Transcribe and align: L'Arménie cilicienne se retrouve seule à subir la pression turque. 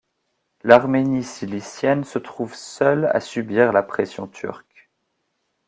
L'Arménie 0.63 1.21
cilicienne 1.23 2.03
se 2.05 2.17
retrouve 2.17 2.55
seule 2.55 3.05
à 3.13 3.19
subir 3.19 3.71
la 3.71 3.83
pression 3.83 4.25
turque. 4.27 4.89